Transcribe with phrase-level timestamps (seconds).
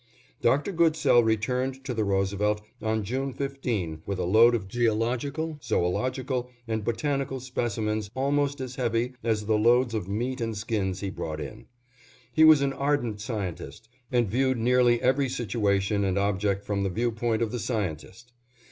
[0.41, 0.71] Dr.
[0.71, 6.83] Goodsell returned to the Roosevelt on June 15, with a load of geological, zoölogical, and
[6.83, 11.67] botanical specimens almost as heavy as the loads of meat and skins he brought in.
[12.33, 17.11] He was an ardent scientist, and viewed nearly every situation and object from the view
[17.11, 18.31] point of the scientist.